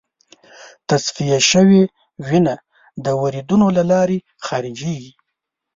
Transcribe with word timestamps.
تصفیه 0.89 1.39
شوې 1.51 1.81
وینه 2.27 2.55
د 3.03 3.05
وریدونو 3.21 3.67
له 3.77 3.83
لارې 3.91 4.17
خارجېږي. 4.45 5.11